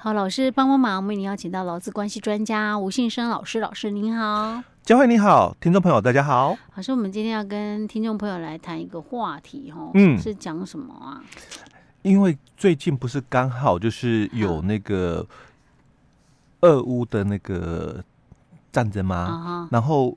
[0.00, 6.56] 好，老师帮帮忙，我们已经邀请到劳资关系专家吴信生老师，老师您好，佳慧你好，听众朋友大家好。
[6.76, 11.20] 老师，我们今天要跟听众朋友来谈一个话题，哦，嗯，是讲什么啊？
[12.02, 15.26] 因为最近不是刚好就是有那个
[16.60, 18.04] 俄乌的那个
[18.70, 19.68] 战争吗？
[19.72, 20.16] 然后。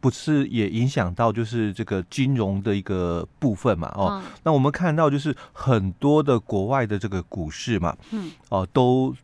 [0.00, 3.92] 不是也影响到就是这个金融的一个部分嘛？
[3.96, 9.14] 哦，那我们看到就是很多的国外的这个股市嘛，嗯，哦，都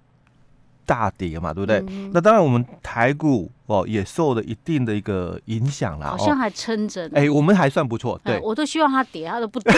[0.85, 1.83] 大跌嘛，对不对？
[1.89, 7.07] 嗯、那当然，我们台股哦也受了一定的一个影响啦，好像还撑着。
[7.15, 9.73] 哎、欸，我们还算不错，对，我都希望它跌，它都不跌，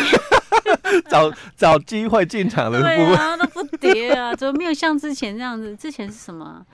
[1.09, 5.77] 找找机会进场的部分，对啊，都不跌啊，怎么没有像之前这样子？
[5.77, 6.65] 之前是什么？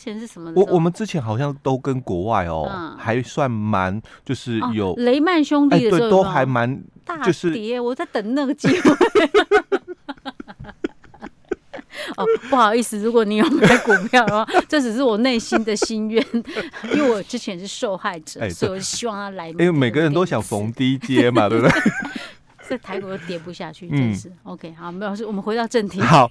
[0.00, 0.52] 前是什么？
[0.56, 6.82] 我我们之前好像都跟国外哦，嗯、还算蛮就是有、哦、雷曼兄弟的时候有有、欸、对，都还蛮
[7.24, 7.78] 就是大跌。
[7.78, 8.90] 我在等那个机会。
[12.16, 16.24] 哦，不好意思，如果你有买股票的话， 这只是我内心的心愿，
[16.92, 19.50] 因为我之前是受害者，欸、所以我希望他来。
[19.50, 21.80] 因为每个人都想逢低接嘛，对不对？
[22.68, 24.28] 这台股都跌不下去，真是。
[24.28, 26.00] 嗯、OK，好，没有事，我们回到正题。
[26.00, 26.30] 好，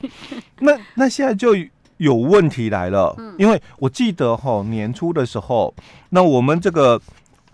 [0.59, 1.55] 那那现在就。
[1.99, 5.73] 有问题来了，因为我记得哈年初的时候，
[6.09, 6.99] 那我们这个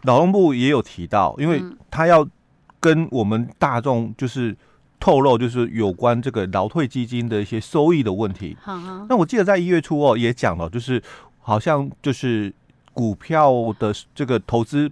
[0.04, 2.26] 劳动部也有提到，因为他要
[2.80, 4.56] 跟我们大众就是
[5.00, 8.56] 透露，就是有关这个劳退基金的一些收益的问题。
[9.10, 11.02] 那我记得在一月初哦也讲了，就是
[11.40, 12.54] 好像就是
[12.94, 14.92] 股票的这个投资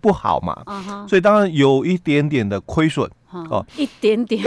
[0.00, 0.62] 不好嘛，
[1.08, 3.10] 所以当然有一点点的亏损。
[3.32, 4.44] 哦，一点点。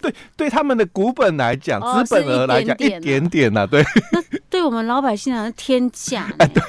[0.00, 3.84] 对，对他们的股本来讲，资、哦、本额来讲，一点点呐、啊，对。
[4.12, 6.26] 那对我们老百姓来讲是天价。
[6.38, 6.62] 哎，对。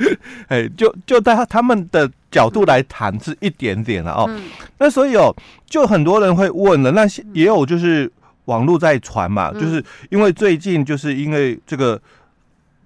[0.46, 4.26] 哎，就就在他们的角度来谈，是一点点了哦。
[4.28, 4.44] 嗯、
[4.78, 5.34] 那所以哦，
[5.66, 8.10] 就很多人会问了，那也有就是
[8.44, 12.00] 网络在传嘛，嗯、就是因为最近就是因为这个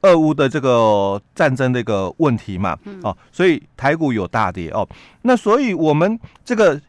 [0.01, 4.89] 俄乌的这个战争的一个问题嘛，嗯、哦，所以台股有大跌哦。
[5.21, 6.81] 那所以我们这个。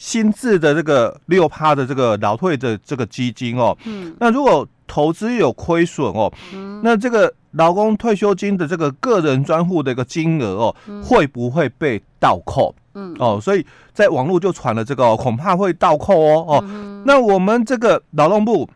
[0.00, 12.74] 新制的这个六趴的这个劳退的这个基金哦，嗯，那如果投资有亏损哦，嗯，那这个劳工退休金的这个个人专户的一个金额哦，嗯，会不会被倒扣？
[12.94, 18.66] 嗯，哦，所以在网络就传了这个，哦，恐怕会倒扣哦，哦，嗯，那我们这个劳动部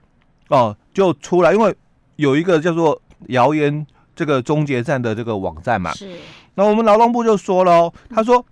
[0.49, 1.75] 哦就出来，因为
[2.17, 6.07] 有一个叫做谣言这个终结站的这个网站嘛，是，
[6.55, 8.45] 那我们劳动部就说了哦，他说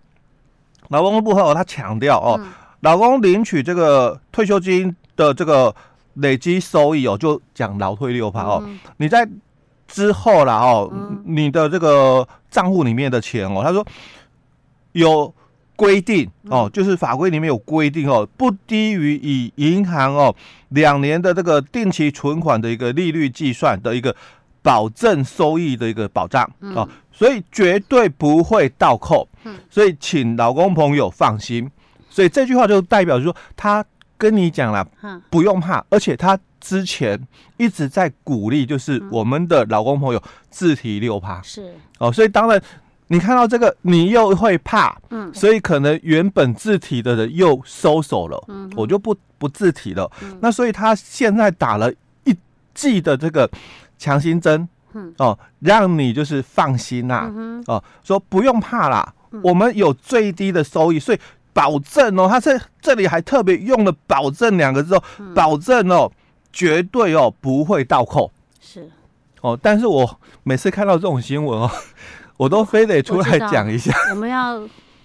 [0.89, 2.41] 劳动部后他强调哦。
[2.43, 2.49] 嗯
[2.83, 5.75] 劳工领取这个退休金的这个
[6.15, 8.63] 累积收益哦，就讲劳退六趴哦。
[8.97, 9.29] 你在
[9.87, 10.93] 之后啦哦，
[11.25, 13.87] 你的这个账户里面的钱哦，他说
[14.93, 15.33] 有
[15.77, 20.35] 规定哦，就是法规里面有规定哦，不低于以银行哦
[20.71, 24.15] 两年的这个定期存款的一个利率计算的一个
[24.61, 29.29] 保证收益的一个保障哦，所以绝对不会倒扣。
[29.71, 31.71] 所以请老公朋友放心。
[32.13, 33.83] 所以这句话就代表说，他
[34.19, 34.87] 跟你讲了，
[35.31, 37.19] 不用怕，而且他之前
[37.57, 41.75] 一直在鼓励，就是我们的老公朋友自提六趴，是。
[41.99, 42.63] 哦，所以当然
[43.07, 50.09] 你看到这个，你又会怕，嗯，所以可能原本自提的人又收手了，嗯，我就不不自提了，
[50.41, 51.91] 那所以他现在打了
[52.25, 52.37] 一
[52.75, 53.51] 剂的这个
[53.99, 55.13] 强心针，嗯。
[55.17, 57.29] 哦，让你就是放心呐，
[57.67, 59.13] 哦，说不用怕啦，
[59.43, 61.19] 我们有最低的收益，所以。
[61.53, 66.11] 保证哦，他这这里还特别用了“保证”两个字哦，嗯、保证哦，
[66.53, 68.31] 绝对哦不会倒扣。
[68.61, 68.89] 是
[69.43, 71.71] 哦，但是我每次看到这种新闻哦，
[72.39, 73.93] 我都非得出来讲一下。
[74.09, 74.61] 我，我们要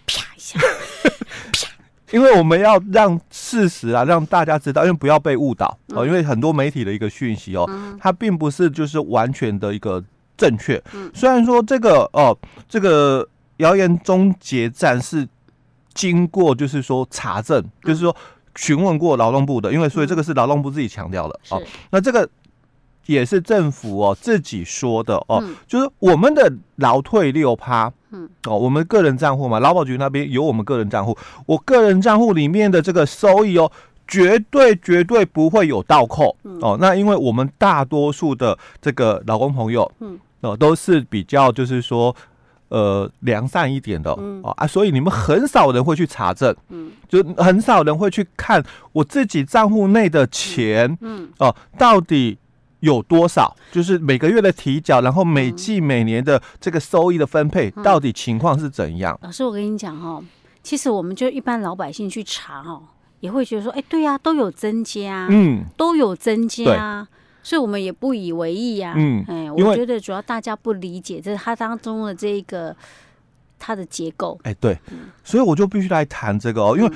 [0.05, 1.69] 啪一下，啪
[2.11, 10.01] 因为我们要让事实啊，让大家知道，因为不要被误导哦，因为很多媒体的一个讯息哦，嗯、它并不是就是完全的一个
[10.37, 10.81] 正确。
[10.93, 12.37] 嗯、虽然说这个哦，
[12.69, 15.27] 这个谣言终结战是。
[15.97, 18.15] 经过就是说查证，就是说
[18.55, 21.59] 询问过劳动部的，因为所以这个是劳动部自己强调的哦。
[21.89, 22.29] 那这个
[23.07, 31.17] 也是政府哦自己说的哦，就是我们的劳退六趴，嗯哦，我们个人账户嘛，劳保局那边有我们个人账户，
[31.47, 33.71] 我个人账户里面的这个收益哦，
[34.07, 36.77] 绝对绝对不会有倒扣哦。
[36.79, 42.15] 那因为我们大多数的这个劳工朋友，嗯哦，都是比较就是说。
[42.69, 51.29] 呃，良善一点的、嗯、哦啊，所以你们很少人会去查证，嗯，就很少人会去看我自己账户内的钱，嗯，嗯。
[51.39, 52.37] 哦，到底
[52.81, 53.55] 有多少？
[53.71, 59.17] 就是每个月的提缴，然后每季每年的这个收益的分配，嗯、到底情况是怎样？
[59.21, 60.23] 老师，我跟你讲哈、哦，
[60.61, 62.83] 其实我们就一般老百姓去查哈、哦，
[63.21, 67.07] 也会觉得说，哎，对呀，都有增加，嗯，都有增加，
[67.47, 72.75] 所以我们也不以为意呀，嗯，哎，我觉得主要大家不理解，这是它当中的这一个
[73.57, 74.77] 它的结构，哎，对，
[75.23, 76.91] 所以我就必须来谈这个哦，因为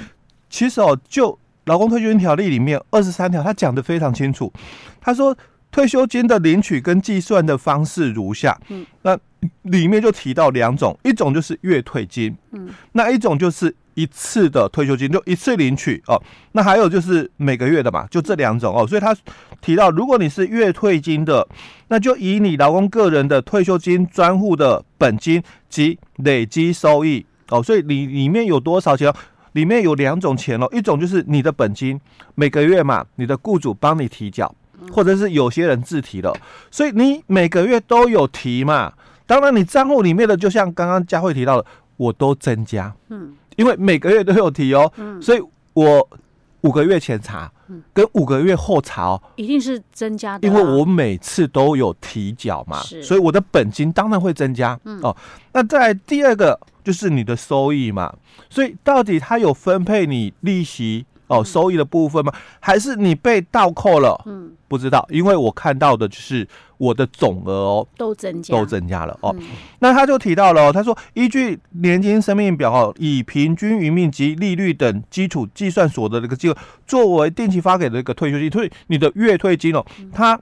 [0.50, 4.52] 其实哦，就劳工退休金条例里面二十三条，他讲的非常清楚，
[5.00, 5.34] 他说。
[5.74, 9.18] 退休金的领取跟计算的方式如下，嗯，那
[9.62, 16.22] 里面就提到两种，一种就是月退金，嗯，那一种就是一次的退休金，就一次领取哦。
[16.54, 18.86] 那还有就是每个月的嘛，就这两种哦。
[18.86, 19.16] 所以他
[19.62, 21.48] 提到，如果你是月退金的，
[21.88, 27.62] 那就以你劳工个人的退休金专户的本金及累积收益哦。
[27.62, 29.14] 所以里里面有多少钱？
[29.54, 32.00] 里面有两种钱哦，一种就是你的本金，
[32.36, 34.54] 每个月嘛，你的雇主帮你提缴。
[34.92, 36.36] 或者是有些人自提的，
[36.72, 38.92] 所以你每个月都有提嘛。
[39.28, 41.68] 当然，你账户里面的，就像刚刚佳慧提到的，
[41.98, 45.42] 我都增加，嗯，因为每个月都有提哦，嗯，所以
[45.74, 46.10] 我
[46.62, 55.16] 五个月前查，嗯，跟五个月后查哦，一定是增加的，因为我每次都有提缴嘛，所以我的本金当然会增加，嗯哦。
[55.54, 58.14] 那在第二个就是你的收益嘛，
[58.50, 61.06] 所以到底它有分配你利息？
[61.32, 62.34] 哦，收益的部分吗？
[62.60, 64.22] 还是你被倒扣了？
[64.26, 66.46] 嗯，不知道，因为我看到的就是
[66.78, 69.34] 我的总额哦，都增加，都增加了哦。
[69.40, 69.48] 嗯、
[69.80, 80.40] 那他就提到了、哦，他说依据年金生命表哦，以平均余命及利率等基础计算所得的一个金额作为定期发给的一个退休金，所以你的月退金哦，它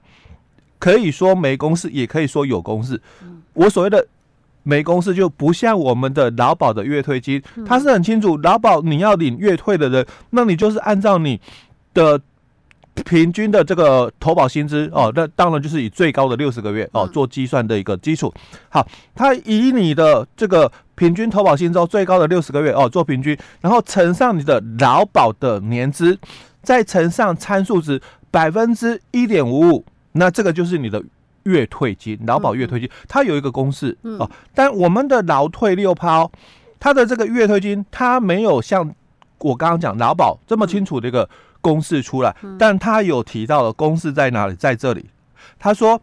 [0.79, 2.99] 可以说没公式，也可以说有公式。
[3.53, 4.07] 我所谓的。
[4.63, 11.39] 没公司就不像我们的劳保的月退金，它是很清楚，劳保你要领月退的人，那你就是按照你
[11.93, 12.19] 的
[13.05, 18.33] 平均的这个投保薪资哦，那当然就是以最高的六十个月哦做计算的一个基础。
[18.67, 18.85] 好，
[19.15, 26.19] 它以你的这个平均投保薪资最高的六十个月哦做平均，然后乘上你的劳保的年资，
[26.61, 31.03] 再乘上参数值百分之一点五五，那这个就是你的。
[31.43, 34.29] 月退金，劳保月退金，它有一个公式、嗯、哦。
[34.53, 36.29] 但我们的劳退六趴，
[36.79, 38.93] 它的这个月退金，它没有像
[39.39, 41.29] 我刚刚讲劳保这么清楚的一个
[41.61, 42.35] 公式出来。
[42.43, 44.55] 嗯、但它有提到的公式在哪里？
[44.55, 45.05] 在这里，
[45.57, 46.01] 他说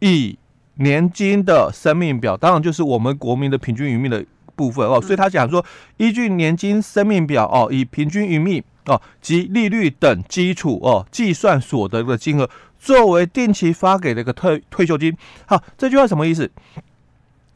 [0.00, 0.38] 以
[0.76, 5.00] 年金的生命表，当然就是我们国民的平均余命的部分哦。
[5.00, 5.64] 所以他讲说，
[5.96, 12.48] 依据年金生命表哦，以平均余命哦及利率等基础哦，计算所得的金额。
[12.84, 15.16] 作为定期发给的一个退退休金，
[15.46, 16.50] 好，这句话什么意思？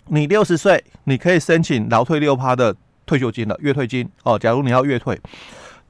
[0.07, 4.39] 你六十岁，你可以申请劳退六趴的退休金了，月退金哦。
[4.39, 5.21] 假如你要月退，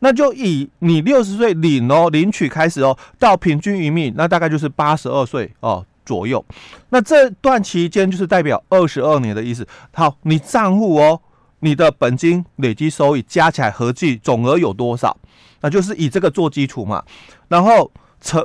[0.00, 6.44] 那就以你六十岁领哦，领取开始哦，到平均余命，那大概就是八十二岁哦左右。
[6.88, 9.64] 那这段期间就是代表二十二年的意思。
[9.94, 11.20] 好，你账户哦，
[11.60, 15.16] 你的本金累积收益加起来合计总额有多少？
[15.60, 17.04] 那就是以这个做基础嘛，
[17.46, 18.44] 然后成。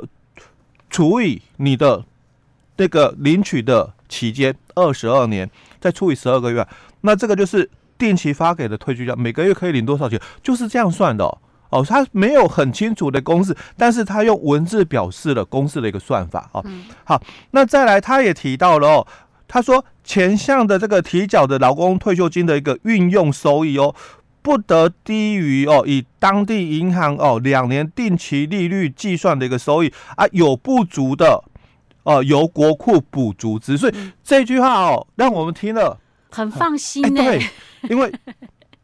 [0.94, 2.04] 除以你的
[2.76, 5.50] 这个领取的期间二十二年，
[5.80, 6.64] 再除以十二个月，
[7.00, 7.68] 那这个就是
[7.98, 11.38] 定期发给的退休金，每个月可以领多少钱，就是这样算的哦。
[11.70, 16.64] 哦，他没有很清楚的公式，但是他用文字表示了公式的一个算法哦。
[17.02, 17.20] 好，
[17.50, 19.06] 那再来，他也提到了哦，
[19.48, 23.92] 他说前项的这个提缴的劳工退休金的一个运用收益哦。
[24.44, 31.42] 不得低于哦，以当地银行哦两年定期利率计算的一个收益啊，有不足的
[32.02, 33.78] 哦，由国库补足之。
[33.78, 35.98] 所以这句话哦，让我们听了
[36.30, 37.38] 很放心呢、欸。
[37.38, 37.46] 对，
[37.88, 38.12] 因为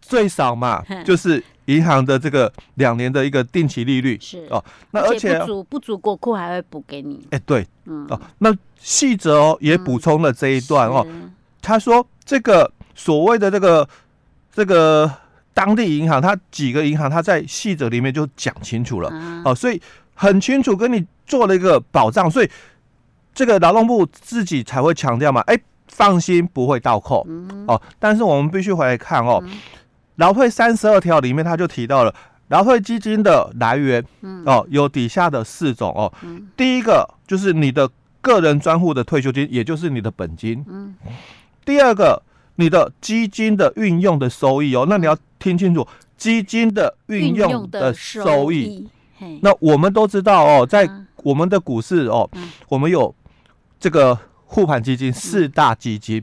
[0.01, 4.65] 最少嘛， 就是银行的这个两年的一个定期利率是哦。
[4.93, 7.27] 那而且不足不足，国库还会补给你。
[7.33, 11.07] 哎，对，嗯哦，那细则哦也补充了这一段哦。
[11.61, 13.87] 他说这个所谓的这个
[14.51, 15.13] 这个。
[15.61, 19.13] 当地银行，它几个银行，它在细则里面就讲清楚了，
[19.45, 19.79] 哦，所以
[20.15, 22.49] 很清楚跟你做了一个保障，所以
[23.35, 27.27] 这个劳动部自己才会强调嘛，哎，放心不会倒扣，
[27.67, 29.45] 哦，但是我们必须回来看哦，
[30.17, 32.15] 劳退三十二条里面他就提到了
[32.49, 34.03] 劳退基金的来源，
[34.47, 36.11] 哦，有底下的四种哦，
[36.57, 37.87] 第一个就是你的
[38.23, 40.65] 个人专户的退休金，也就是你的本金，
[41.67, 42.23] 第二个。
[42.61, 45.87] 你的基金的运用的收益哦，那你要听清楚，
[46.19, 48.87] 基金的运用的收益。
[49.41, 50.87] 那我们都知道哦，在
[51.23, 52.29] 我们的股市哦，
[52.69, 53.15] 我们有
[53.79, 56.23] 这个护盘基金四大基金，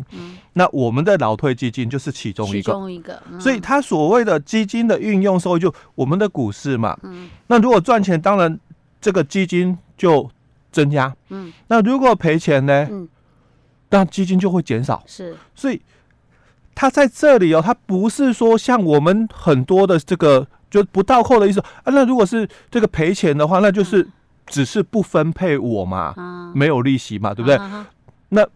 [0.53, 2.55] 那我们的老退基金就是其中一个。
[2.57, 6.95] 其中一个，所以它所谓的基金的运用收益，就我们的股市嘛。
[7.47, 8.59] 那如果赚钱，当然
[9.01, 10.29] 这个基金就
[10.71, 11.15] 增加。
[11.29, 11.51] 嗯。
[11.67, 12.87] 那如果赔钱呢？
[12.91, 13.09] 嗯。
[13.89, 15.03] 那基金就会减少。
[15.07, 15.35] 是。
[15.55, 15.81] 所以。
[16.79, 21.85] 他在这里哦，他不是说像我们很多的这个就不倒扣的意思啊。
[21.85, 24.07] 那如果是这个赔钱的话，那就是
[24.45, 27.57] 只是不分配我嘛，嗯、没有利息嘛，对不对？
[27.57, 27.83] 嗯、
[28.29, 28.47] 那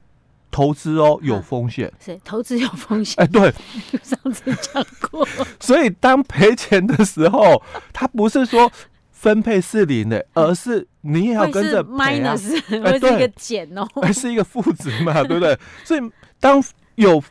[0.51, 3.15] 投资哦有风险，是投资有风险。
[3.23, 3.51] 哎，对，
[4.03, 5.27] 上次讲过。
[5.59, 7.59] 所以当赔钱的时候，
[7.91, 8.71] 他不是说
[9.09, 15.57] 分配是零的，而是你也要跟着赔、啊、minus，会是一个减哦，还是一个负值嘛，对不对？
[15.83, 16.01] 所以
[16.39, 16.63] 当
[16.95, 17.23] 有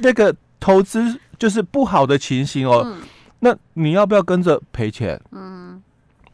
[0.00, 2.82] 那个投资就是不好的情形哦。
[2.84, 3.02] 嗯
[3.40, 5.20] 那你要不要跟着赔钱？
[5.30, 5.82] 嗯，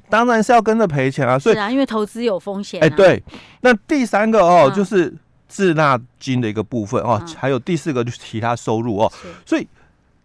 [0.08, 1.36] 当然是要跟着赔钱啊。
[1.36, 2.86] 所以是啊，因为投资有风险、啊。
[2.86, 3.20] 哎、欸，对。
[3.62, 5.12] 那第三个哦，嗯、就是
[5.48, 9.12] 滞纳金的一个部分哦，嗯、还有第四个就是其他收入哦。
[9.20, 9.66] 是所以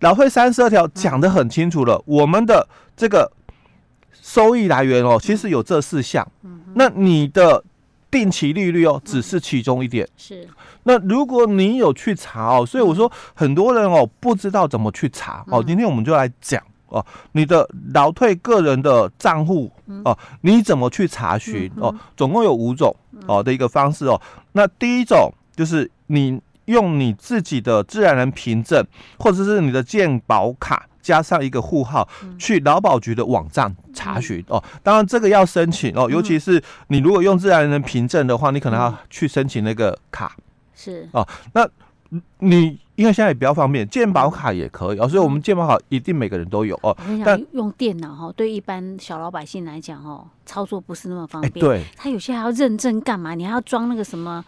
[0.02, 3.32] 老会三十二条讲的很清楚了，嗯、我们的这个
[4.12, 6.28] 收益来源哦，其实有这四项。
[6.44, 6.62] 嗯。
[6.76, 7.64] 那你的
[8.16, 10.08] 定期利率哦，只是其中一点。
[10.16, 10.48] 是。
[10.84, 16.64] 那如果你有去查哦，所以我说很多人哦不知道怎么去查哦，今天我们就来讲。
[16.88, 19.70] 哦，你的劳退个人的账户
[20.06, 21.94] 哦，你怎么去查询哦？
[22.16, 22.96] 总共有五种
[23.28, 24.22] 哦的一个方式哦。
[24.54, 28.86] 那第一种就是你用你自己的自然人凭证，
[29.18, 32.08] 或者是你的健保卡加上一个户号，
[32.38, 34.64] 去劳保局的网站查询哦。
[34.84, 40.36] 当然这个要申请哦，尤其是你如果用自然人凭证的话，你可能要去申请那个卡
[40.76, 41.28] 是哦。
[41.54, 41.68] 那
[42.40, 42.80] 你。
[42.96, 46.96] 因为现在也比较方便，健保卡也可以哦，所以我们健保卡一定每个人都有哦。
[47.26, 51.52] 但用电脑哈，对一般小老百姓来讲哦，操作不是那么方便。
[51.62, 53.36] 对，他有些还要认证干嘛？
[53.36, 54.42] 你还要装那个什么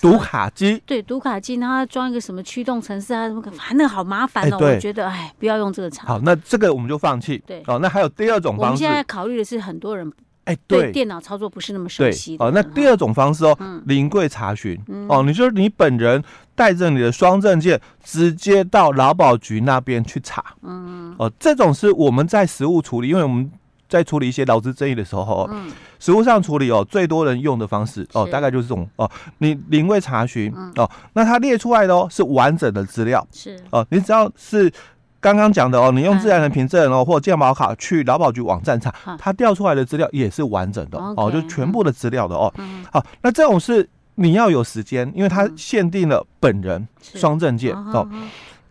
[0.00, 0.82] 读卡机？
[0.86, 4.58] 对，读卡机，然装一个什么驱动程式啊什么，反正好麻烦哦。
[4.60, 6.06] 我觉得哎，不要用这个厂。
[6.06, 7.42] 好，那这个我们就放弃。
[7.46, 8.64] 对哦，那还有第二种方式。
[8.64, 10.10] 我们现在考虑的是很多人。
[10.44, 12.50] 哎，对，电脑操作不是那么熟悉哦。
[12.52, 13.56] 那第二种方式哦，
[13.86, 14.76] 临柜查询
[15.08, 16.20] 哦，你说你本人
[16.56, 20.44] 带着你的双证件，直接到劳保局那边去查。
[20.62, 23.48] 嗯哦，这种是我们在实务处理，因为我们
[23.92, 29.08] 在处理一些劳资争议的时候，嗯，实务上处理哦，最多人用的方式哦，大概就是这种哦，
[29.38, 33.62] 你临位查询哦，那它列出来的哦是完整的资料，是。
[33.70, 34.72] 哦，你只要是。
[35.20, 42.52] 刚刚讲的哦，你用自然人凭证哦，或健保卡去劳保局网站查，它调出来的资料也是完整的哦，就全部的资料的哦。
[42.90, 48.04] 好，那这种是你要有时间，因为它限定了本人双证件哦。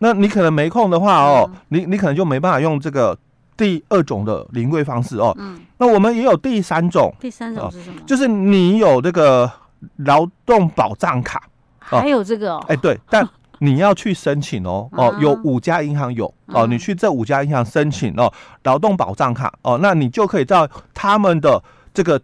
[0.00, 3.16] 那你可能没空的话哦，你你可能就没办法用这个
[3.62, 5.36] 第二种的临柜方式哦。
[5.78, 8.00] 那我们也有第三种，第三种是什么？
[8.04, 9.50] 就是你有这个
[9.98, 11.42] 劳动保障卡，
[11.78, 12.64] 还有这个哦。
[12.68, 13.28] 哎，对， 但。
[13.64, 18.28] 你要去申请哦哦，有五家银行有哦，你去这五家银行申请哦，
[18.64, 21.62] 劳动保障卡哦，那你就可以到他们的
[21.94, 22.20] 这个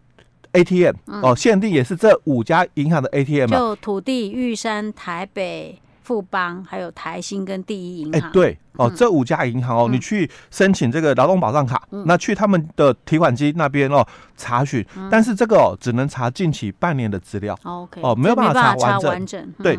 [0.50, 5.80] ATM 哦，限定也是这五家银行的 ATM 就土地、玉山、台北。
[6.08, 14.02] 富邦还有台新跟第一银行，哎，对哦，这五家银行哦，你去申请这个劳动保障卡，那去他们的提款机那边哦
[14.34, 19.78] 查询，但是这个哦只能查近期半年的资料，OK，哦没有办法查完整，对。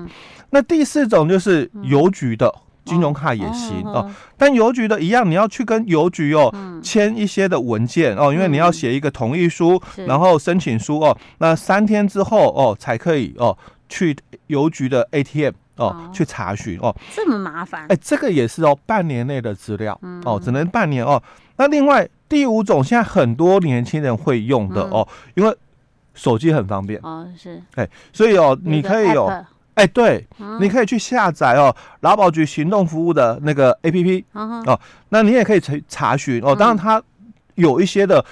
[0.52, 2.54] 那第四种就是邮局的
[2.86, 4.08] 金融卡也行哦，
[4.38, 13.58] 但邮局的一样，你要去跟邮局哦签一些的文件哦，因为你要写一个同意书，然后申请书哦，那三天之后哦才可以哦
[13.88, 15.56] 去邮局的 ATM。
[15.80, 17.86] 哦，去查询哦，这么麻烦？
[17.88, 21.22] 哎，这个也是哦，半年内的资料哦，只能半年哦。
[21.58, 25.58] 那另外第五种，现在很多年轻人会用的哦，因为
[26.14, 29.26] 手机很方便哦，是哎，所以哦，你可以有
[29.74, 30.28] 哎，对，
[30.60, 36.56] 你可以去下载哦，劳保局行动服务的那个 APP 哦，那你也可以查查询哦。
[36.56, 37.02] 当然，它
[37.56, 38.24] 有一些的。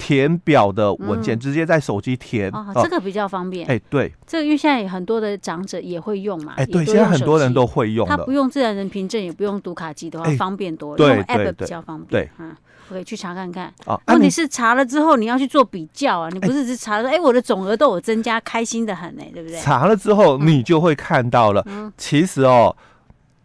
[0.00, 2.50] 填表的文件直接在手机填，
[2.82, 3.68] 这个比较方便。
[3.68, 6.54] 哎，对，这个因为现在很多的长者也会用嘛。
[6.56, 8.08] 哎，对，现在很多人都会用。
[8.08, 11.06] 他不用自然人凭证，也不用读卡机的话，方便多了。
[11.06, 12.08] 用 App 比较方便。
[12.08, 12.56] 对，嗯，
[12.88, 13.70] 我可以去查看看。
[14.06, 19.60] 问题是查了之后，你要去做比较啊，你不是只查说，哎，我的总额都有增加，开心的很呢，对不对？
[19.60, 21.62] 查了之后，你就会看到了，
[21.98, 22.74] 其实哦，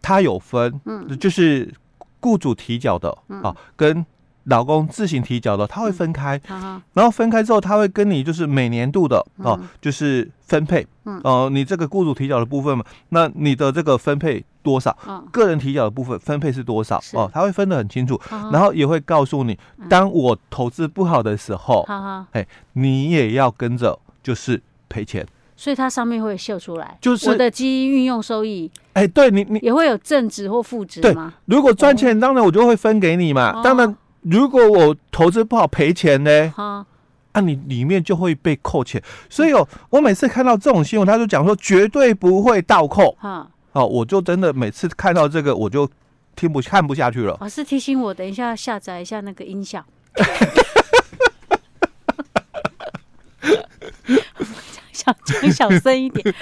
[0.00, 1.70] 它有分，嗯，就是
[2.20, 3.10] 雇主提缴的
[3.42, 4.06] 啊，跟。
[4.46, 6.40] 劳工自行提交的，他会分开，
[6.94, 10.86] 然后分开之后，他会跟你就是每年度的哦，就是分配，
[11.22, 14.96] 哦，你这个雇主提交的部分嘛，那你的这个分配多少？
[15.32, 17.00] 个人提交的部分分配是多少？
[17.14, 18.20] 哦，他会分得很清楚，
[18.52, 21.84] 然后也会告诉你，当我投资不好的时候，
[22.30, 25.26] 哎，你也要跟着就是赔钱，
[25.56, 31.34] 所以它上面会秀出来，就是我的基因运用收益，哎，对你你也会有正值或负值吗？
[31.46, 33.96] 如果赚钱，当然我就会分给你嘛，当然。
[34.28, 36.52] 如果我投资不好赔钱呢？
[36.56, 36.84] 哈，
[37.30, 39.00] 啊，你里面就会被扣钱。
[39.30, 43.12] 所以哦，我每次看到这种新闻，他就讲说绝对不会倒扣。
[43.20, 45.88] 哈，哦，我就真的每次看到这个，我就
[46.34, 47.38] 听不看不下去了。
[47.40, 49.84] 老师提醒我，等一下要下载一下那个音效。
[54.92, 56.34] 讲讲小声一点。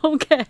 [0.00, 0.46] OK，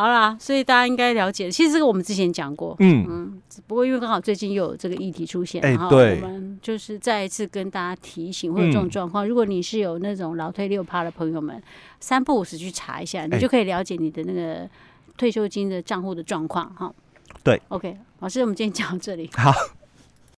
[0.00, 1.50] 好啦，所以大家应该了解。
[1.50, 9.26] 其实这个我们之前讲过，嗯嗯，只不过因为刚好最近又有这个议题出现，欸、然后我们就是再一次跟大家提醒，或者这种状况。
[9.26, 11.62] 嗯、如果你是有那种老退六趴的朋友们，
[12.00, 14.66] 三不五时去查一下，你就可以了解你的那个
[15.18, 16.90] 退休金的账户的状况哈。
[17.44, 19.28] 对，OK，老师，我们今天讲到这里。
[19.34, 19.52] 好。